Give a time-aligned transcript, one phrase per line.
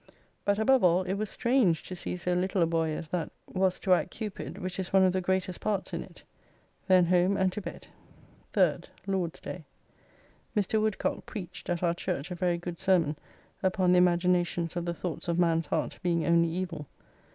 [0.45, 3.77] But above all it was strange to see so little a boy as that was
[3.81, 6.23] to act Cupid, which is one of the greatest parts in it.
[6.87, 7.85] Then home and to bed.
[8.55, 9.63] 3rd (Lord's day):
[10.57, 10.81] Mr.
[10.81, 13.15] Woodcocke preached at our church a very good sermon
[13.61, 16.87] upon the imaginacions of the thoughts of man's heart being only evil.